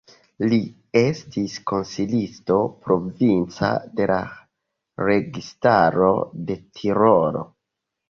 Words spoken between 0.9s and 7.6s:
estis konsilisto provinca de la registaro de Tirolo.